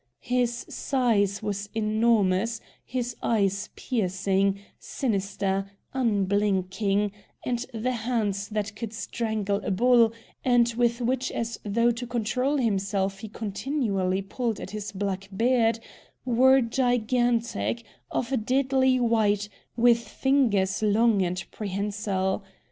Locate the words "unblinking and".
5.93-7.63